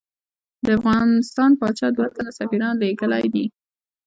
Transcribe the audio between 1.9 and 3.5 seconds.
دوه تنه سفیران لېږلی دي.